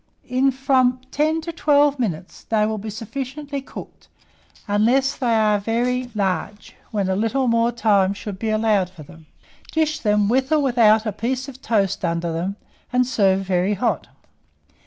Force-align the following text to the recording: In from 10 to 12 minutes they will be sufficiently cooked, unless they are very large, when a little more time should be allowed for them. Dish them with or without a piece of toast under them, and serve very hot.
In 0.27 0.49
from 0.49 0.99
10 1.11 1.41
to 1.41 1.51
12 1.51 1.99
minutes 1.99 2.45
they 2.45 2.65
will 2.65 2.79
be 2.79 2.89
sufficiently 2.89 3.61
cooked, 3.61 4.07
unless 4.67 5.15
they 5.15 5.35
are 5.35 5.59
very 5.59 6.09
large, 6.15 6.75
when 6.89 7.07
a 7.07 7.15
little 7.15 7.47
more 7.47 7.71
time 7.71 8.15
should 8.15 8.39
be 8.39 8.49
allowed 8.49 8.89
for 8.89 9.03
them. 9.03 9.27
Dish 9.71 9.99
them 9.99 10.27
with 10.27 10.51
or 10.51 10.57
without 10.59 11.05
a 11.05 11.11
piece 11.11 11.47
of 11.47 11.61
toast 11.61 12.03
under 12.03 12.33
them, 12.33 12.55
and 12.91 13.05
serve 13.05 13.41
very 13.41 13.75
hot. 13.75 14.07